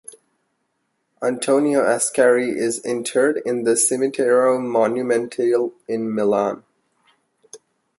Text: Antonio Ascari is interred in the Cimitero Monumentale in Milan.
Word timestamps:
Antonio 1.21 1.83
Ascari 1.83 2.57
is 2.57 2.83
interred 2.83 3.39
in 3.45 3.65
the 3.65 3.73
Cimitero 3.75 4.57
Monumentale 4.59 5.73
in 5.87 6.11
Milan. 6.15 6.63